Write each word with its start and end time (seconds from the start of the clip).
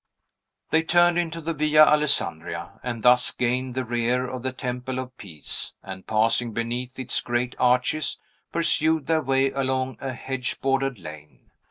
They 0.71 0.81
turned 0.81 1.19
into 1.19 1.41
the 1.41 1.53
Via 1.53 1.85
Alessandria, 1.85 2.79
and 2.81 3.03
thus 3.03 3.29
gained 3.29 3.75
the 3.75 3.85
rear 3.85 4.27
of 4.27 4.41
the 4.41 4.51
Temple 4.51 4.97
of 4.97 5.15
Peace, 5.15 5.75
and, 5.83 6.07
passing 6.07 6.53
beneath 6.53 6.97
its 6.97 7.21
great 7.21 7.55
arches, 7.59 8.17
pursued 8.51 9.05
their 9.05 9.21
way 9.21 9.51
along 9.51 9.97
a 10.01 10.13
hedge 10.13 10.59
bordered 10.59 10.97
lane. 10.97 11.51